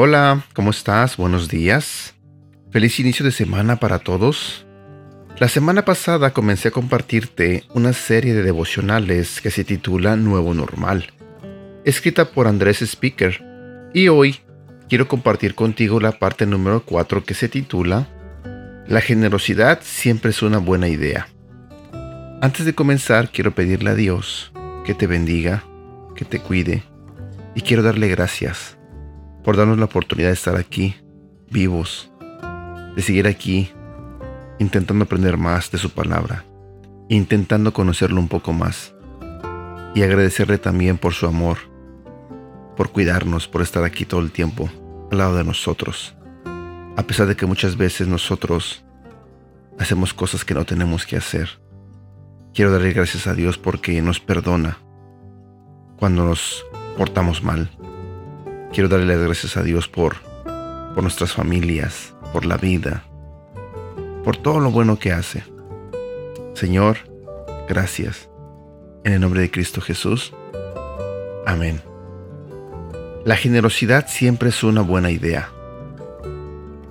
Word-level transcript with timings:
Hola, 0.00 0.44
¿cómo 0.54 0.70
estás? 0.70 1.16
Buenos 1.16 1.48
días. 1.48 2.14
Feliz 2.70 3.00
inicio 3.00 3.24
de 3.24 3.32
semana 3.32 3.80
para 3.80 3.98
todos. 3.98 4.64
La 5.40 5.48
semana 5.48 5.84
pasada 5.84 6.32
comencé 6.32 6.68
a 6.68 6.70
compartirte 6.70 7.64
una 7.74 7.92
serie 7.92 8.32
de 8.32 8.44
devocionales 8.44 9.40
que 9.40 9.50
se 9.50 9.64
titula 9.64 10.14
Nuevo 10.14 10.54
Normal, 10.54 11.12
escrita 11.84 12.30
por 12.30 12.46
Andrés 12.46 12.80
Speaker, 12.80 13.44
y 13.92 14.06
hoy 14.06 14.36
quiero 14.88 15.08
compartir 15.08 15.56
contigo 15.56 15.98
la 15.98 16.12
parte 16.12 16.46
número 16.46 16.84
4 16.84 17.24
que 17.24 17.34
se 17.34 17.48
titula 17.48 18.06
La 18.86 19.00
generosidad 19.00 19.80
siempre 19.82 20.30
es 20.30 20.42
una 20.42 20.58
buena 20.58 20.86
idea. 20.86 21.26
Antes 22.40 22.64
de 22.64 22.72
comenzar 22.76 23.32
quiero 23.32 23.52
pedirle 23.52 23.90
a 23.90 23.94
Dios 23.96 24.52
que 24.86 24.94
te 24.94 25.08
bendiga, 25.08 25.64
que 26.14 26.24
te 26.24 26.38
cuide, 26.38 26.84
y 27.56 27.62
quiero 27.62 27.82
darle 27.82 28.06
gracias 28.06 28.77
por 29.44 29.56
darnos 29.56 29.78
la 29.78 29.86
oportunidad 29.86 30.28
de 30.28 30.34
estar 30.34 30.56
aquí, 30.56 30.96
vivos, 31.50 32.10
de 32.96 33.02
seguir 33.02 33.26
aquí, 33.26 33.70
intentando 34.58 35.04
aprender 35.04 35.36
más 35.36 35.70
de 35.70 35.78
su 35.78 35.90
palabra, 35.90 36.44
intentando 37.08 37.72
conocerlo 37.72 38.20
un 38.20 38.28
poco 38.28 38.52
más, 38.52 38.94
y 39.94 40.02
agradecerle 40.02 40.58
también 40.58 40.98
por 40.98 41.14
su 41.14 41.26
amor, 41.26 41.58
por 42.76 42.90
cuidarnos, 42.92 43.48
por 43.48 43.62
estar 43.62 43.84
aquí 43.84 44.04
todo 44.04 44.20
el 44.20 44.30
tiempo, 44.30 44.68
al 45.10 45.18
lado 45.18 45.36
de 45.36 45.44
nosotros, 45.44 46.14
a 46.96 47.02
pesar 47.04 47.26
de 47.26 47.36
que 47.36 47.46
muchas 47.46 47.76
veces 47.76 48.08
nosotros 48.08 48.84
hacemos 49.78 50.12
cosas 50.12 50.44
que 50.44 50.54
no 50.54 50.64
tenemos 50.64 51.06
que 51.06 51.16
hacer. 51.16 51.60
Quiero 52.52 52.72
darle 52.72 52.92
gracias 52.92 53.26
a 53.26 53.34
Dios 53.34 53.58
porque 53.58 54.02
nos 54.02 54.20
perdona 54.20 54.78
cuando 55.96 56.24
nos 56.24 56.64
portamos 56.96 57.42
mal 57.42 57.70
Quiero 58.72 58.88
darle 58.88 59.06
las 59.06 59.24
gracias 59.24 59.56
a 59.56 59.62
Dios 59.62 59.88
por, 59.88 60.16
por 60.94 61.02
nuestras 61.02 61.32
familias, 61.32 62.14
por 62.32 62.44
la 62.44 62.56
vida, 62.56 63.04
por 64.24 64.36
todo 64.36 64.60
lo 64.60 64.70
bueno 64.70 64.98
que 64.98 65.12
hace. 65.12 65.42
Señor, 66.54 66.98
gracias. 67.68 68.28
En 69.04 69.14
el 69.14 69.20
nombre 69.20 69.40
de 69.40 69.50
Cristo 69.50 69.80
Jesús. 69.80 70.34
Amén. 71.46 71.80
La 73.24 73.36
generosidad 73.36 74.06
siempre 74.08 74.50
es 74.50 74.62
una 74.62 74.82
buena 74.82 75.10
idea. 75.10 75.50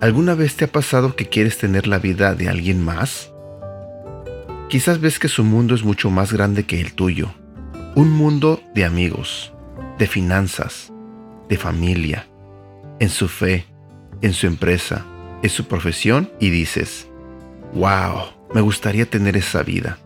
¿Alguna 0.00 0.34
vez 0.34 0.56
te 0.56 0.64
ha 0.64 0.72
pasado 0.72 1.16
que 1.16 1.28
quieres 1.28 1.58
tener 1.58 1.86
la 1.86 1.98
vida 1.98 2.34
de 2.34 2.48
alguien 2.48 2.82
más? 2.82 3.32
Quizás 4.68 5.00
ves 5.00 5.18
que 5.18 5.28
su 5.28 5.44
mundo 5.44 5.74
es 5.74 5.82
mucho 5.82 6.10
más 6.10 6.32
grande 6.32 6.64
que 6.64 6.80
el 6.80 6.94
tuyo. 6.94 7.30
Un 7.94 8.10
mundo 8.10 8.62
de 8.74 8.84
amigos, 8.84 9.52
de 9.98 10.06
finanzas, 10.06 10.92
de 11.48 11.56
familia, 11.56 12.26
en 13.00 13.08
su 13.08 13.28
fe, 13.28 13.64
en 14.20 14.32
su 14.32 14.46
empresa, 14.46 15.04
en 15.42 15.50
su 15.50 15.66
profesión 15.66 16.30
y 16.40 16.50
dices, 16.50 17.08
wow, 17.74 18.32
me 18.54 18.60
gustaría 18.60 19.06
tener 19.06 19.36
esa 19.36 19.62
vida. 19.62 19.98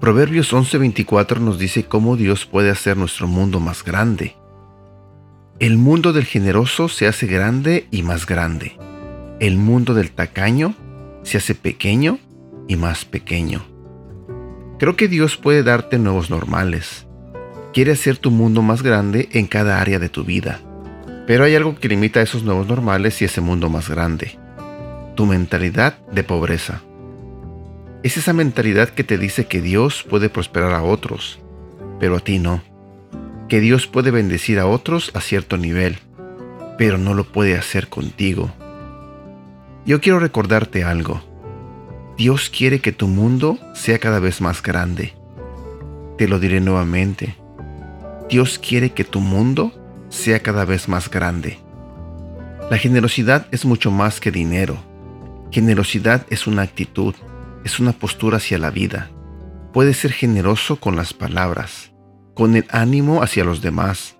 Proverbios 0.00 0.52
11:24 0.52 1.38
nos 1.40 1.58
dice 1.58 1.84
cómo 1.84 2.16
Dios 2.16 2.46
puede 2.46 2.70
hacer 2.70 2.96
nuestro 2.96 3.26
mundo 3.26 3.60
más 3.60 3.84
grande. 3.84 4.36
El 5.58 5.78
mundo 5.78 6.12
del 6.12 6.24
generoso 6.24 6.88
se 6.88 7.06
hace 7.06 7.26
grande 7.26 7.86
y 7.90 8.02
más 8.02 8.26
grande. 8.26 8.76
El 9.40 9.56
mundo 9.56 9.94
del 9.94 10.10
tacaño 10.10 10.74
se 11.22 11.38
hace 11.38 11.54
pequeño 11.54 12.18
y 12.68 12.76
más 12.76 13.04
pequeño. 13.04 13.64
Creo 14.78 14.96
que 14.96 15.08
Dios 15.08 15.36
puede 15.36 15.62
darte 15.62 15.98
nuevos 15.98 16.28
normales, 16.28 17.03
quiere 17.74 17.90
hacer 17.90 18.18
tu 18.18 18.30
mundo 18.30 18.62
más 18.62 18.84
grande 18.84 19.28
en 19.32 19.48
cada 19.48 19.80
área 19.80 19.98
de 19.98 20.08
tu 20.08 20.22
vida. 20.22 20.60
Pero 21.26 21.42
hay 21.42 21.56
algo 21.56 21.74
que 21.74 21.88
limita 21.88 22.22
esos 22.22 22.44
nuevos 22.44 22.68
normales 22.68 23.20
y 23.20 23.24
ese 23.24 23.40
mundo 23.40 23.68
más 23.68 23.90
grande. 23.90 24.38
Tu 25.16 25.26
mentalidad 25.26 25.98
de 26.12 26.22
pobreza. 26.22 26.82
Es 28.04 28.16
esa 28.16 28.32
mentalidad 28.32 28.90
que 28.90 29.02
te 29.02 29.18
dice 29.18 29.46
que 29.46 29.60
Dios 29.60 30.04
puede 30.08 30.28
prosperar 30.28 30.72
a 30.72 30.84
otros, 30.84 31.40
pero 31.98 32.16
a 32.16 32.20
ti 32.20 32.38
no. 32.38 32.62
Que 33.48 33.58
Dios 33.58 33.88
puede 33.88 34.12
bendecir 34.12 34.60
a 34.60 34.66
otros 34.66 35.10
a 35.14 35.20
cierto 35.20 35.56
nivel, 35.56 35.98
pero 36.78 36.96
no 36.96 37.12
lo 37.12 37.24
puede 37.24 37.56
hacer 37.58 37.88
contigo. 37.88 38.52
Yo 39.84 40.00
quiero 40.00 40.20
recordarte 40.20 40.84
algo. 40.84 41.22
Dios 42.16 42.50
quiere 42.50 42.78
que 42.78 42.92
tu 42.92 43.08
mundo 43.08 43.58
sea 43.74 43.98
cada 43.98 44.20
vez 44.20 44.40
más 44.40 44.62
grande. 44.62 45.12
Te 46.16 46.28
lo 46.28 46.38
diré 46.38 46.60
nuevamente. 46.60 47.34
Dios 48.28 48.58
quiere 48.58 48.90
que 48.90 49.04
tu 49.04 49.20
mundo 49.20 49.72
sea 50.08 50.40
cada 50.40 50.64
vez 50.64 50.88
más 50.88 51.10
grande. 51.10 51.58
La 52.70 52.78
generosidad 52.78 53.46
es 53.50 53.64
mucho 53.64 53.90
más 53.90 54.20
que 54.20 54.30
dinero. 54.30 54.78
Generosidad 55.50 56.26
es 56.30 56.46
una 56.46 56.62
actitud, 56.62 57.14
es 57.64 57.78
una 57.78 57.92
postura 57.92 58.38
hacia 58.38 58.58
la 58.58 58.70
vida. 58.70 59.10
Puedes 59.72 59.98
ser 59.98 60.12
generoso 60.12 60.76
con 60.76 60.96
las 60.96 61.12
palabras, 61.12 61.92
con 62.34 62.56
el 62.56 62.64
ánimo 62.70 63.22
hacia 63.22 63.44
los 63.44 63.60
demás, 63.60 64.16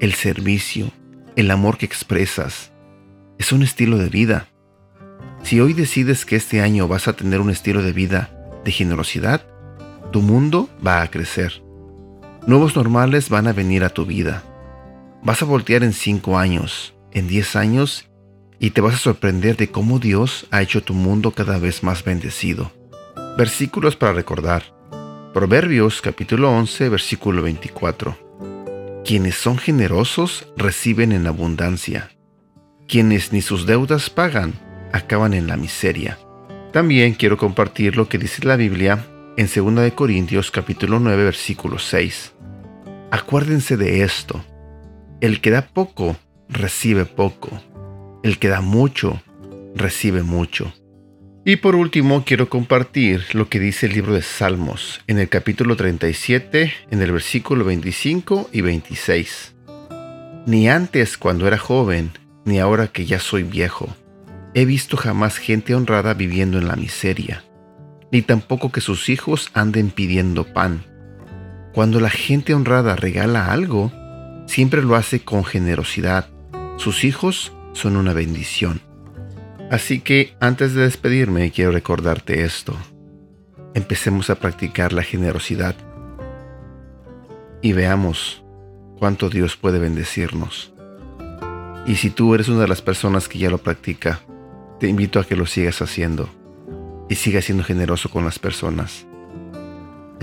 el 0.00 0.14
servicio, 0.14 0.90
el 1.36 1.50
amor 1.50 1.78
que 1.78 1.86
expresas. 1.86 2.72
Es 3.38 3.52
un 3.52 3.62
estilo 3.62 3.98
de 3.98 4.08
vida. 4.08 4.48
Si 5.42 5.60
hoy 5.60 5.72
decides 5.72 6.24
que 6.26 6.36
este 6.36 6.60
año 6.60 6.88
vas 6.88 7.06
a 7.06 7.12
tener 7.12 7.40
un 7.40 7.50
estilo 7.50 7.82
de 7.82 7.92
vida 7.92 8.30
de 8.64 8.72
generosidad, 8.72 9.46
tu 10.10 10.22
mundo 10.22 10.68
va 10.84 11.02
a 11.02 11.10
crecer. 11.10 11.63
Nuevos 12.46 12.76
normales 12.76 13.30
van 13.30 13.46
a 13.46 13.54
venir 13.54 13.84
a 13.84 13.88
tu 13.88 14.04
vida. 14.04 14.42
Vas 15.22 15.40
a 15.40 15.46
voltear 15.46 15.82
en 15.82 15.94
5 15.94 16.36
años, 16.36 16.92
en 17.10 17.26
10 17.26 17.56
años, 17.56 18.10
y 18.58 18.72
te 18.72 18.82
vas 18.82 18.96
a 18.96 18.98
sorprender 18.98 19.56
de 19.56 19.70
cómo 19.70 19.98
Dios 19.98 20.46
ha 20.50 20.60
hecho 20.60 20.82
tu 20.82 20.92
mundo 20.92 21.30
cada 21.30 21.56
vez 21.56 21.82
más 21.82 22.04
bendecido. 22.04 22.70
Versículos 23.38 23.96
para 23.96 24.12
recordar. 24.12 24.62
Proverbios 25.32 26.02
capítulo 26.02 26.50
11, 26.50 26.90
versículo 26.90 27.40
24. 27.40 28.14
Quienes 29.06 29.36
son 29.36 29.56
generosos 29.56 30.46
reciben 30.54 31.12
en 31.12 31.26
abundancia. 31.26 32.10
Quienes 32.86 33.32
ni 33.32 33.40
sus 33.40 33.64
deudas 33.64 34.10
pagan 34.10 34.52
acaban 34.92 35.32
en 35.32 35.46
la 35.46 35.56
miseria. 35.56 36.18
También 36.74 37.14
quiero 37.14 37.38
compartir 37.38 37.96
lo 37.96 38.06
que 38.06 38.18
dice 38.18 38.44
la 38.44 38.56
Biblia 38.56 39.06
en 39.36 39.48
2 39.48 39.92
Corintios 39.94 40.50
capítulo 40.50 41.00
9 41.00 41.24
versículo 41.24 41.78
6. 41.78 42.32
Acuérdense 43.10 43.76
de 43.76 44.02
esto. 44.02 44.44
El 45.20 45.40
que 45.40 45.50
da 45.50 45.62
poco, 45.66 46.16
recibe 46.48 47.04
poco. 47.04 47.50
El 48.22 48.38
que 48.38 48.48
da 48.48 48.60
mucho, 48.60 49.20
recibe 49.74 50.22
mucho. 50.22 50.72
Y 51.44 51.56
por 51.56 51.74
último, 51.74 52.24
quiero 52.24 52.48
compartir 52.48 53.24
lo 53.32 53.48
que 53.48 53.58
dice 53.58 53.86
el 53.86 53.92
libro 53.92 54.14
de 54.14 54.22
Salmos 54.22 55.02
en 55.06 55.18
el 55.18 55.28
capítulo 55.28 55.76
37, 55.76 56.72
en 56.90 57.02
el 57.02 57.12
versículo 57.12 57.64
25 57.64 58.50
y 58.52 58.60
26. 58.62 59.54
Ni 60.46 60.68
antes 60.68 61.18
cuando 61.18 61.46
era 61.46 61.58
joven, 61.58 62.12
ni 62.44 62.60
ahora 62.60 62.86
que 62.86 63.04
ya 63.04 63.18
soy 63.18 63.42
viejo, 63.42 63.94
he 64.54 64.64
visto 64.64 64.96
jamás 64.96 65.38
gente 65.38 65.74
honrada 65.74 66.14
viviendo 66.14 66.58
en 66.58 66.68
la 66.68 66.76
miseria, 66.76 67.44
ni 68.14 68.22
tampoco 68.22 68.70
que 68.70 68.80
sus 68.80 69.08
hijos 69.08 69.50
anden 69.54 69.90
pidiendo 69.90 70.44
pan 70.44 70.84
cuando 71.74 71.98
la 71.98 72.10
gente 72.10 72.54
honrada 72.54 72.94
regala 72.94 73.50
algo, 73.50 73.90
siempre 74.46 74.80
lo 74.80 74.94
hace 74.94 75.24
con 75.24 75.44
generosidad. 75.44 76.28
Sus 76.76 77.02
hijos 77.02 77.52
son 77.72 77.96
una 77.96 78.12
bendición. 78.12 78.80
Así 79.72 79.98
que 79.98 80.36
antes 80.38 80.74
de 80.74 80.82
despedirme 80.82 81.50
quiero 81.50 81.72
recordarte 81.72 82.44
esto. 82.44 82.76
Empecemos 83.74 84.30
a 84.30 84.36
practicar 84.36 84.92
la 84.92 85.02
generosidad 85.02 85.74
y 87.60 87.72
veamos 87.72 88.44
cuánto 88.96 89.28
Dios 89.28 89.56
puede 89.56 89.80
bendecirnos. 89.80 90.72
Y 91.84 91.96
si 91.96 92.10
tú 92.10 92.32
eres 92.36 92.48
una 92.48 92.60
de 92.60 92.68
las 92.68 92.82
personas 92.82 93.26
que 93.26 93.40
ya 93.40 93.50
lo 93.50 93.58
practica, 93.58 94.20
te 94.78 94.86
invito 94.86 95.18
a 95.18 95.24
que 95.24 95.34
lo 95.34 95.46
sigas 95.46 95.82
haciendo 95.82 96.43
y 97.08 97.14
sigas 97.14 97.44
siendo 97.44 97.64
generoso 97.64 98.10
con 98.10 98.24
las 98.24 98.38
personas 98.38 99.06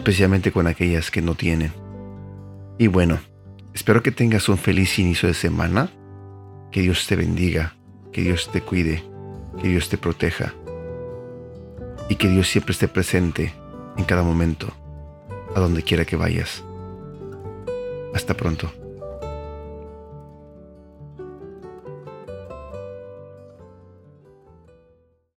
especialmente 0.00 0.52
con 0.52 0.66
aquellas 0.66 1.10
que 1.10 1.22
no 1.22 1.34
tienen. 1.34 1.72
Y 2.78 2.86
bueno, 2.86 3.18
espero 3.74 4.02
que 4.02 4.12
tengas 4.12 4.48
un 4.48 4.58
feliz 4.58 4.98
inicio 4.98 5.28
de 5.28 5.34
semana, 5.34 5.90
que 6.70 6.80
Dios 6.80 7.06
te 7.06 7.16
bendiga, 7.16 7.76
que 8.12 8.22
Dios 8.22 8.50
te 8.50 8.62
cuide, 8.62 9.04
que 9.60 9.68
Dios 9.68 9.88
te 9.88 9.98
proteja 9.98 10.54
y 12.08 12.16
que 12.16 12.28
Dios 12.28 12.48
siempre 12.48 12.72
esté 12.72 12.88
presente 12.88 13.52
en 13.96 14.04
cada 14.04 14.22
momento, 14.22 14.72
a 15.54 15.60
donde 15.60 15.82
quiera 15.82 16.04
que 16.04 16.16
vayas. 16.16 16.64
Hasta 18.14 18.34
pronto. 18.34 18.72